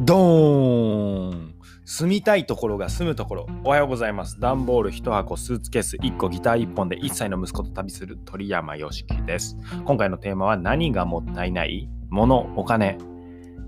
[0.00, 1.54] ドーン
[1.84, 3.46] 住みたいところが住むところ。
[3.64, 4.38] おはようございます。
[4.38, 9.56] 段ボール1箱、スーツケース1個、ギター1本で1歳の息子と旅する鳥山よしきです。
[9.84, 11.88] 今回のテーマは何がもったいない？
[12.10, 12.96] 物、お金、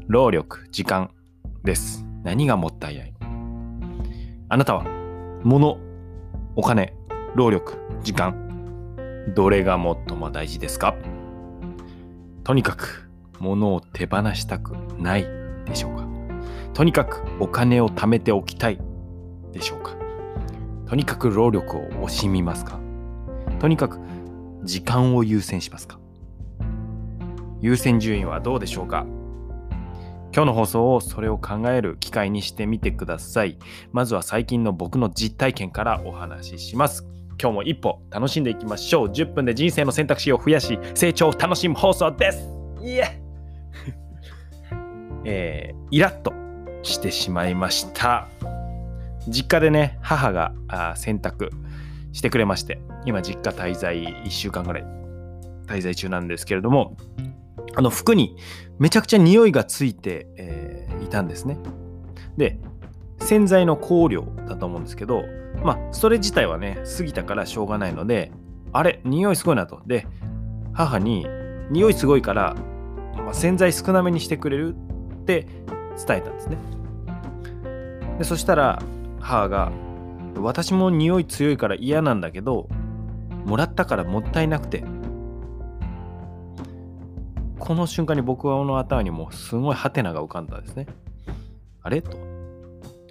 [0.07, 1.11] 労力、時間
[1.65, 2.07] です。
[2.23, 3.15] 何がもったいない？
[4.49, 4.85] あなたは
[5.43, 5.79] 物、
[6.55, 6.95] お金、
[7.35, 10.95] 労力、時間、どれが最も大事ですか？
[12.45, 15.27] とにかく物を手放したくない
[15.65, 16.09] でしょうか？
[16.75, 18.79] とにかくお金を貯めておきたい
[19.53, 19.95] でしょうか？
[20.87, 22.79] とにかく労力を惜しみますか？
[23.59, 23.99] とにかく
[24.65, 25.99] 時間を優先しますか？
[27.61, 29.07] 優先順位はどうでしょうか？
[30.33, 33.59] 今日の放送をそれを考える機会にしてみてください。
[33.93, 37.05] まずは最近の僕の実体験からお話しします。
[37.41, 39.09] 今日も一歩楽しんでいきましょう。
[39.09, 42.49] 10分で人生の選択肢を増やし、成長を楽しむ放送です。
[42.81, 43.21] いえ
[45.25, 46.33] えー、イラッと
[46.83, 48.29] してしまいました。
[49.29, 50.53] 実家でね、母が
[50.97, 51.51] 洗濯
[52.13, 54.85] してくれまして、今実家滞在1週間ぐらい
[55.67, 56.97] 滞在中なんですけれども、
[57.77, 58.37] あの服に
[58.79, 61.59] めちゃくちゃ匂いがついて、えーいたんですね。
[62.37, 62.59] で、
[63.19, 65.25] 洗剤の香料だと思うんですけど、
[65.63, 68.33] まあ、それ自体はね、過ぎたからしょうがないので、
[68.73, 69.83] あれ、匂いすごいなと。
[69.87, 70.07] で、
[70.73, 71.27] 母に、
[71.71, 72.55] 匂いすごいから、
[73.17, 75.47] まあ、洗剤少なめにしてくれるって
[76.07, 76.59] 伝えたんですね。
[78.19, 78.83] でそしたら、
[79.21, 79.73] 母が、
[80.37, 82.69] 私も匂い強いから嫌なんだけど、
[83.45, 84.85] もらったからもったいなくて、
[87.59, 90.87] この瞬間に僕はこの頭にもうすごいハテナが浮かんだんですね。
[91.83, 92.03] あれ？
[92.03, 92.17] と。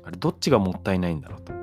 [0.03, 1.53] あれ、どっちがもったいないんだろうと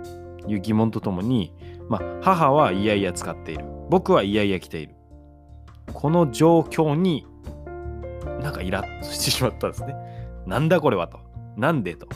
[0.49, 1.53] いう疑問とともに、
[1.89, 3.65] まあ、母はいやいや使っている。
[3.91, 4.95] 僕はいやいや着ている。
[5.93, 7.27] この状況に
[8.41, 9.95] なんかイラッとしてしまったんですね。
[10.47, 11.21] なんだこれはと。
[11.57, 12.07] なんでと。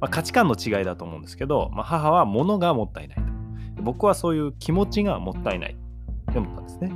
[0.00, 3.16] まあ、価値観の違いだと思うんですけど、まあ、母は物がもったいない
[3.76, 3.82] と。
[3.82, 5.76] 僕はそういう気持ちがもったいない
[6.30, 6.92] って思ったんですね。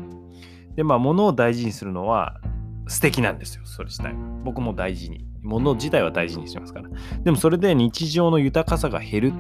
[0.75, 2.41] で、まあ、物を大事にするのは
[2.88, 4.15] 素敵なんですよ、それ自体。
[4.44, 5.25] 僕も大事に。
[5.43, 6.88] 物自体は大事にしてますから。
[7.22, 9.32] でもそれで日常の豊かさが減る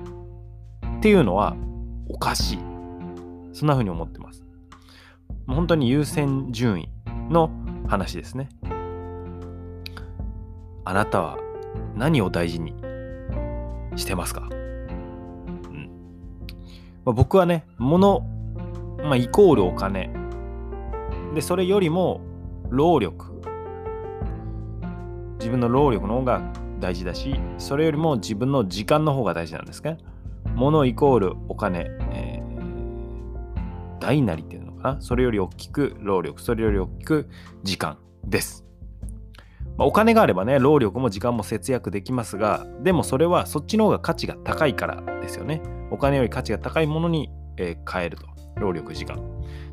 [0.98, 1.56] っていうのは
[2.08, 2.58] おかしい。
[3.52, 4.44] そんな風に思ってます。
[5.48, 6.88] 本当に優先順位
[7.30, 7.50] の
[7.88, 8.48] 話ですね。
[10.86, 11.36] あなたは
[11.96, 12.72] 何を大事に
[13.96, 15.90] してますか、うん
[17.04, 18.20] まあ、僕はね、物、
[19.02, 20.10] まあ、イコールお金。
[21.34, 22.20] で、それよりも
[22.70, 23.34] 労力。
[25.40, 26.40] 自分の労力の方が
[26.78, 29.98] 大事だし、それよりも自分の時間の方が大事なんですね。
[30.54, 35.00] 物イコールお金、えー、大なりっていうのかな。
[35.00, 37.28] それより大きく労力、それより大きく
[37.64, 38.65] 時間です。
[39.76, 45.62] まあお金があればね、労力も時間も節約できますが、でもそれはそっちの方が価値が高いからですよね。
[45.90, 48.26] お金より価値が高いものに、えー変えると。
[48.56, 49.16] 労力、時間。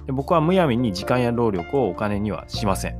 [0.06, 2.98] で僕はむやみに時間や労力をお金にはしません。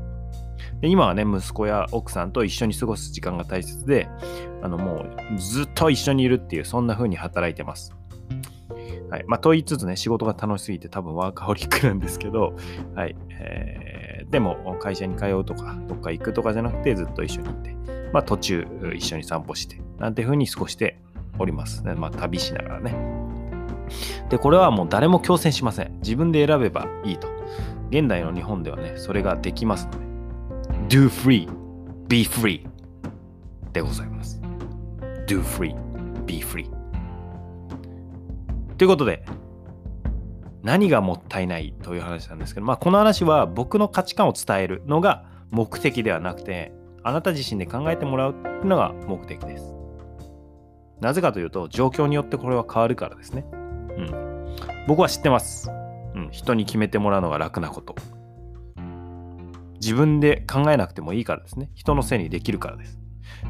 [0.80, 4.08] で今はね、息子や奥さんと一緒に過ごす時間が大切で、
[4.62, 5.06] あのも
[5.36, 7.94] うずっと一緒にいるっていう、そんな風に働いてます。
[9.10, 9.24] はい。
[9.28, 12.56] まあ、と言いつつね、仕事が楽しすぎて多分ワーカホリックなんですけど、
[12.96, 13.16] はい。
[13.30, 14.03] えー
[14.34, 17.76] でも、会社に通うとか、どっか行くとかじゃなくて、ずっと一緒にいて、
[18.12, 20.98] まあ、途中一緒に散歩して、なんて風に過ごして
[21.38, 21.84] おります。
[21.84, 22.96] ねまあ、旅しながらね。
[24.32, 26.00] で、これはもう誰も強制しません。
[26.00, 27.28] 自分で選べばいいと。
[27.92, 30.00] 現代の日本ではね、それができますので。
[30.88, 31.48] do free,
[32.08, 32.66] be free
[33.72, 34.42] でございます。
[35.28, 35.76] do free,
[36.26, 36.68] be free
[38.80, 39.24] ということで、
[40.64, 46.72] 何がもったいないという話なんですけど、まあ、この話は僕の価値観を伝えるのが目的ではなくて、
[47.04, 49.76] あなた自身で考えてもらうのが目的です。
[51.02, 53.46] なぜかというと、状況によってこれは変わるからですね。
[53.52, 54.56] うん。
[54.88, 55.70] 僕は知ってます。
[56.16, 56.30] うん。
[56.32, 57.96] 人に決めてもらうのが楽なこと。
[59.82, 61.70] 自分で考えなくてもいいからですね。
[61.76, 62.98] 人のせいにできるからです。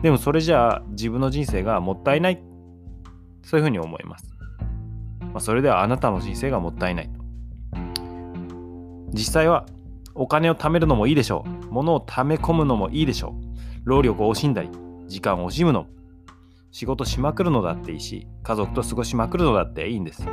[0.01, 2.41] でもそれじゃあ自分の人生がもったいない。
[3.43, 4.32] そういうふうに思います。
[5.33, 7.09] まあ、それではあなたの人生がもったいない。
[9.11, 9.65] 実際は
[10.15, 11.73] お金を貯めるのもいいでしょう。
[11.73, 13.31] 物を貯め込むのもいいでしょう。
[13.83, 14.69] 労力を惜しんだり、
[15.07, 15.87] 時間を惜しむの。
[16.71, 20.27] 仕事しまくるのだっていいし、家族と過ごしまくるのだっていいんです。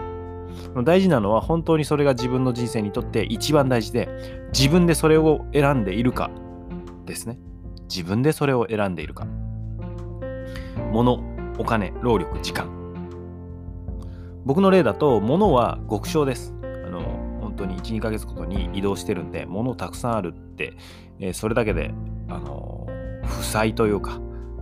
[0.85, 4.09] 大事なのは本当にそれが自分の人生にとって一番大事で、
[4.53, 6.31] 自分でそれを選んでいるか
[7.07, 7.39] ですね。
[7.89, 9.27] 自分でそれを選んでいるか。
[10.93, 11.21] 物、
[11.59, 12.80] お金、労力、時間。
[14.45, 16.55] 僕の例だと、物は極小です。
[16.63, 17.01] あの、
[17.41, 20.75] 本当に1、2ヶ月ごとに移動してるんで、物たくさんあるって、
[21.19, 21.93] えーそれだけで、
[22.29, 22.87] あの、
[23.25, 24.19] 負債というか、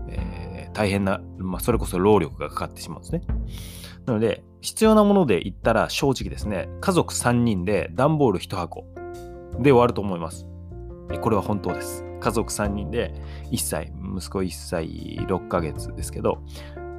[0.09, 3.23] えー大変な、まあ、それこそ労力がかかってしまうんですね。
[4.07, 8.85] なので、必要なもので言ったら正直ですね、家族3人で段ボール1箱
[9.59, 10.47] で終わると思います。
[11.21, 12.05] これは本当です。
[12.21, 13.15] 家族3人で
[13.51, 14.89] 1歳、息子1歳
[15.27, 16.43] 6ヶ月ですけど、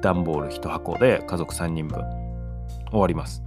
[0.00, 2.04] 段ボール1箱で家族3人分
[2.90, 3.42] 終わります。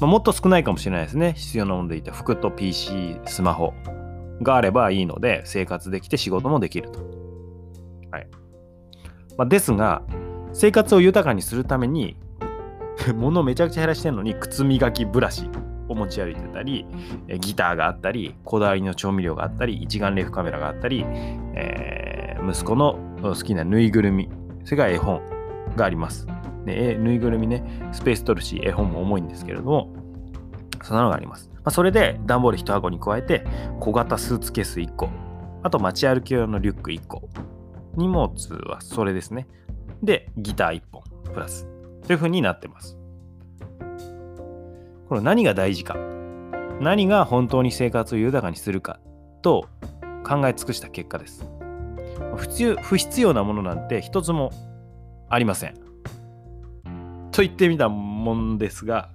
[0.00, 1.34] まあ、もっと少ないかもしれないですね。
[1.36, 3.72] 必要なもので言った服と PC、スマホ
[4.42, 7.00] があればいいので、生活できて仕事もできると。
[8.10, 8.26] はい。
[9.36, 10.02] まあ、ですが、
[10.52, 12.16] 生活を豊かにするために、
[13.14, 15.48] 物をめちゃくちゃ減らしてるのに、靴磨きブラシ
[15.88, 16.86] を持ち歩いてたり、
[17.40, 21.04] ギターがあったり、こだわりの調味料があったり、一眼レフカメラがあったり、
[21.54, 24.28] えー、息子の好きなぬいぐるみ、
[24.64, 25.20] それから絵本
[25.76, 26.26] があります。
[26.64, 29.92] で、ぬいぐるみね、スペース取るし、絵本も重いんですけれども、
[30.82, 31.50] そんなのがあります。
[31.54, 33.44] まあ、それで、段ボール1箱に加えて、
[33.80, 35.08] 小型スーツケース1個、
[35.62, 37.28] あと街歩き用のリュック1個、
[37.96, 38.30] 荷物
[38.68, 39.46] はそれですね。
[40.02, 41.68] で、ギター1本、プラス。
[42.06, 42.98] という風になってます。
[45.08, 45.96] これ何が大事か。
[46.80, 48.98] 何が本当に生活を豊かにするか
[49.40, 49.68] と
[50.26, 51.48] 考え尽くした結果です。
[52.80, 54.50] 不必要なものなんて一つも
[55.28, 55.74] ありません。
[57.32, 59.10] と言ってみたもんですが、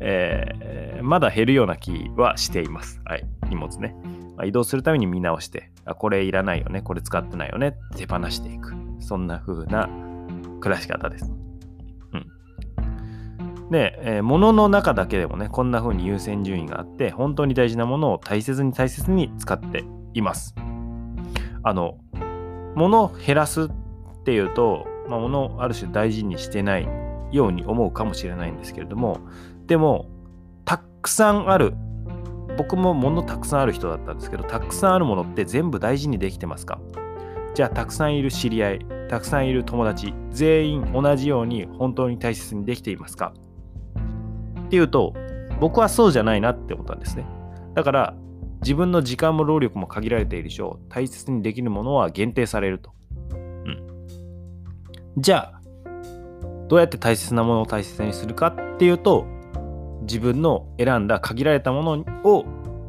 [0.00, 3.00] えー、まだ減るような気はしています。
[3.04, 3.94] はい、荷物ね。
[4.36, 8.72] まあ、移動するために見直して、あ、これいらないよね、これ使ってないよね、手放していく。
[9.00, 9.88] そんな風な
[10.60, 11.32] 暮らし方です。
[12.12, 13.70] うん。
[13.70, 19.84] で、えー、物の中だけでもね、こんな風に優先順位があって、本当に大事なものを大切に大切に使って
[20.14, 20.54] います。
[21.64, 21.98] あの、
[22.76, 23.68] 物を減らすっ
[24.24, 26.88] ていうと、まあ、物をある種大事にしてない
[27.30, 29.20] ように思うかもしれないんですけれども
[29.66, 30.06] でも
[30.64, 31.74] たくさんある
[32.56, 36.80] 僕も物たくさんある人だったんですけどたくさんあるものって全部大事にできてますか？
[37.54, 43.32] じゃあたくさんいる知り合いたくさんいる友達全員同じように本当に大切にできていますか？
[44.66, 45.14] っていうと
[45.60, 47.26] 僕はそうじゃないなって思ったんですね。
[47.74, 48.14] だから
[48.62, 52.92] 自分の時間も労力も限られている以上大切にできるものは限定されると、
[53.32, 53.86] うん、
[55.16, 55.57] じゃあ
[56.68, 59.26] どうやって大切なものを大切にするかっていうと
[60.02, 62.44] 自分の選んだ限られたものを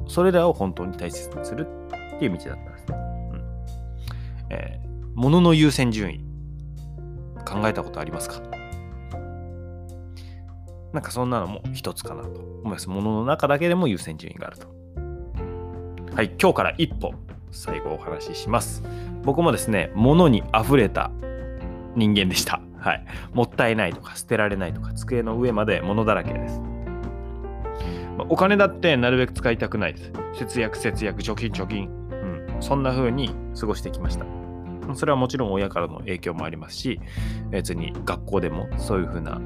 [0.08, 1.68] それらを本当に大切にする
[2.16, 2.98] っていう道だったんですね。
[3.32, 3.44] うん
[4.50, 6.20] えー、物の優先順位
[7.46, 8.42] 考えたことありますか？
[10.92, 12.90] なんかそんなのも一つかなと思います。
[12.90, 14.68] 物の中だけでも優先順位があると。
[16.16, 17.14] はい、今日から一歩
[17.52, 18.84] 最後お話しします。
[19.24, 21.12] 僕もですね、物に溢れた
[21.96, 22.62] 人間でした。
[22.78, 23.06] はい。
[23.34, 26.60] もったいないとか捨てられないとか机の上まで物だらけです。
[28.18, 30.12] まあ、お金だってなるべく使いたくないです。
[30.34, 31.88] 節約節約貯金貯金。
[31.88, 32.62] うん。
[32.62, 34.26] そんな風に過ごしてきました。
[34.96, 37.00] それはもちろん親からの影響もありますし、
[37.50, 39.40] 別に学校でもそういう風な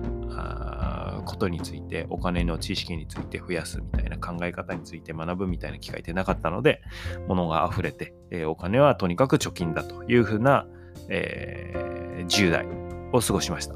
[1.26, 6.82] ことについて、お金の知識について増やすみたいな考え方について学ぶみたいな機会ってなかったので、
[7.28, 10.66] 物が溢れて、えー、お金はとにかく貯金だという風な、
[11.10, 12.66] えー、10代
[13.12, 13.76] を過ごしました。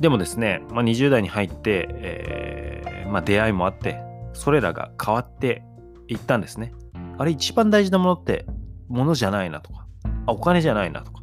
[0.00, 4.00] でもですね、まあ、20代に入って、えー、まあ、出会いもあって、
[4.32, 5.62] それらが変わって
[6.08, 6.72] いったんですね。
[7.18, 8.46] あれ一番大事なものって
[8.88, 9.86] 物じゃないなとか、
[10.26, 11.22] あお金じゃないなとか、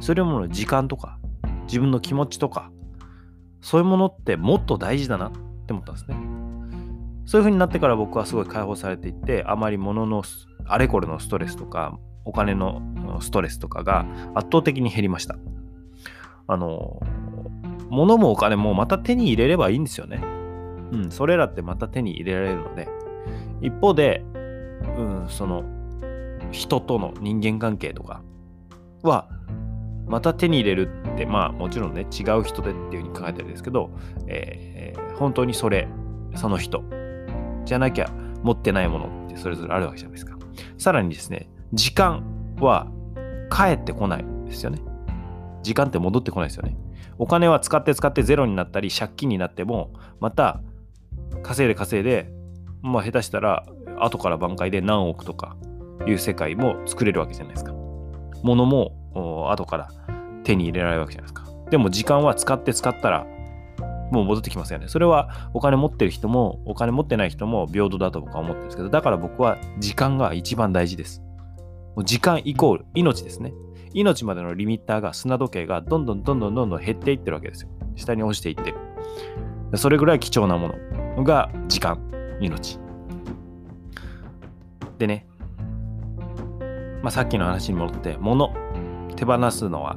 [0.00, 1.18] それもの時間とか、
[1.66, 2.70] 自分の気持ちとか、
[3.60, 5.32] そういうものってもっと大事だなっ
[5.66, 6.16] て思ったんですね。
[7.26, 10.22] そういう風になってから僕はすごい解放されていって、あまり物の
[10.66, 12.80] あれこれのストレスとか、お金の
[13.20, 15.36] ストレスとかが圧倒的に減りました。
[16.46, 17.00] あの、
[17.90, 20.22] 物もお金もまた手に入れればいいんですよね。
[20.92, 22.88] うん、それらってまた手に入れられるので。
[23.60, 24.24] 一方で、
[24.96, 25.64] うん、その、
[26.50, 28.22] 人との人間関係とか
[29.02, 29.28] は、
[30.06, 33.90] また手に入れるって、まあもちろんね、違う人でっていうふうに考えてるんですけど、
[34.26, 35.86] えー、本当にそれ、
[36.34, 36.82] その人
[37.64, 38.10] じゃなきゃ
[38.42, 40.36] 持ってないものってそれぞれあるわけじゃないですか。
[40.78, 42.24] さらにですね、時間
[42.58, 42.88] は
[43.50, 44.80] 返ってこないですよね。
[45.62, 46.78] 時間って戻ってこないですよね。
[47.18, 50.62] お金は使って使ってゼロになったり借金になってもまた
[51.42, 52.32] 稼いで稼いで
[52.80, 53.66] まあ下手したら
[53.98, 55.56] 後から挽回で何億とか
[56.06, 57.74] いう世界も作れるわけじゃないですか。
[58.42, 58.96] 物も
[59.50, 59.88] 後から
[60.44, 61.50] 手に入れられるわけじゃないですか。
[61.68, 63.26] でも時間は使って使ったら
[64.10, 64.88] もう戻ってきますよね。
[64.88, 71.22] それはお金持ってる人もお金持ってない人も平等だと僕は思ってるんですけど、だから僕は時間が一番大事です。
[71.96, 73.52] もう時間イコール命ですね。
[73.92, 77.70] 命までのリミッターが砂時計がどんどんどんどんどんどん減っていってるわけですよ。
[77.96, 78.76] 下に落ちていってる。
[79.76, 80.74] それぐらい貴重なも
[81.16, 81.98] のが時間、
[82.40, 82.78] 命。
[84.98, 85.26] でね、
[87.02, 88.52] まあ、さっきの話に戻って、物
[89.16, 89.96] 手放すのは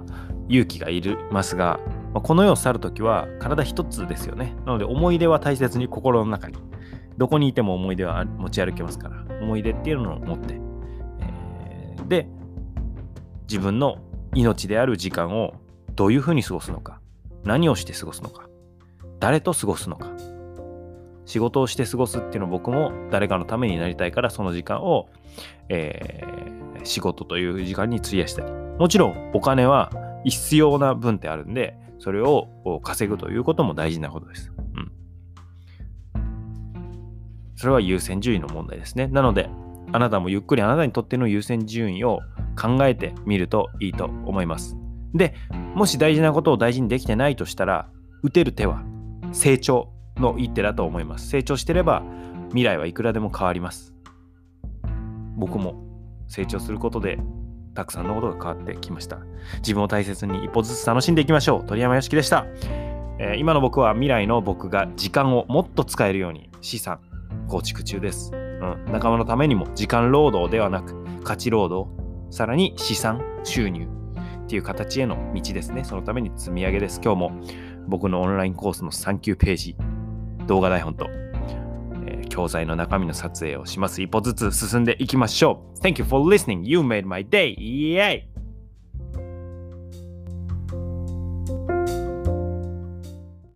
[0.49, 1.79] 勇気がいりますが、
[2.13, 4.55] まあ、この世を去るときは体一つですよね。
[4.65, 6.57] なので思い出は大切に心の中に。
[7.17, 10.59] どこにいても思い出は持ち歩けますから、思い出っていうのを持って、
[12.07, 12.27] で、
[13.47, 13.97] 自分の
[14.33, 15.53] 命である時間を
[15.95, 16.99] どういうふうに過ごすのか、
[17.43, 18.47] 何をして過ごすのか、
[19.19, 20.11] 誰と過ごすのか、
[21.25, 25.09] 仕事をして過ごすっていうのは僕も誰かのためになりたいからその時間を、
[25.69, 29.91] えー、仕事という時間に費やしたりもちろんお金は
[30.25, 32.49] 必要な分ってあるんでそれを
[32.83, 34.51] 稼ぐということも大事なことです。
[34.75, 36.19] うん。
[37.55, 39.07] それは優先順位の問題ですね。
[39.07, 39.49] なので、
[39.93, 42.19] あなたもゆっくりあなたにとっての優先順位を
[42.59, 44.75] 考えてみるといいと思います。
[45.13, 45.35] で、
[45.75, 47.87] もし大事なことを大事にできてないとしたら、
[48.23, 48.83] 打てる手は
[49.31, 51.29] 成長の一手だと思います。
[51.29, 52.03] 成長してれば
[52.49, 53.93] 未来はいくらでも変わります。
[55.35, 55.75] 僕も
[56.27, 57.19] 成長することで
[57.75, 59.19] たくさんのことが変わってきました。
[59.57, 61.65] 自分を大切に一歩ずつ楽しんでいきましょう。
[61.65, 62.45] 鳥山よしきでした、
[63.19, 66.99] えー、今の僕は未来の僕が時間をもっと使えるように資産
[67.47, 68.31] 構築中です。
[68.71, 71.91] うん、仲間のためにも時間労働ではなく価値労働、
[72.31, 73.87] さらに資産収入
[74.43, 75.83] っていう形への道ですね。
[75.83, 77.01] そのために積み上げです。
[77.03, 77.31] 今日も
[77.87, 79.75] 僕のオンラインコースの3級ページ
[80.47, 81.07] 動画台本と、
[82.05, 84.01] えー、教材の中身の撮影をします。
[84.01, 85.79] 一歩ずつ進んでいきましょう。
[85.79, 86.61] Thank you for listening.
[86.63, 87.57] You made my day.
[87.57, 88.32] Yay!